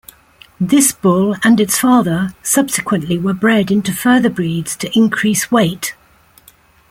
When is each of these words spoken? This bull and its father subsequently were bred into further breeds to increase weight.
This 0.59 0.91
bull 0.93 1.35
and 1.43 1.59
its 1.59 1.77
father 1.77 2.33
subsequently 2.41 3.19
were 3.19 3.35
bred 3.35 3.69
into 3.69 3.93
further 3.93 4.31
breeds 4.31 4.75
to 4.77 4.89
increase 4.97 5.51
weight. 5.51 5.93